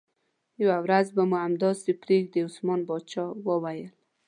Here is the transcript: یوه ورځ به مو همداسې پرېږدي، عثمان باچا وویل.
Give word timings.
یوه 0.63 0.77
ورځ 0.85 1.07
به 1.15 1.23
مو 1.29 1.37
همداسې 1.45 1.91
پرېږدي، 2.01 2.39
عثمان 2.47 2.79
باچا 2.89 3.25
وویل. 3.47 3.91